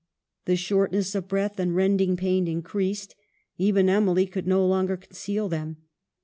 [0.45, 3.13] The shortness of breath and rending pain increased;
[3.59, 5.77] even Emily could no longer conceal them.